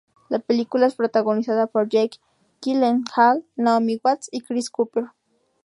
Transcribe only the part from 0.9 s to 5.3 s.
protagonizada por Jake Gyllenhaal, Naomi Watts y Chris Cooper.